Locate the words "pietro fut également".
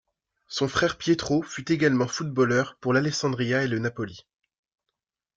0.97-2.07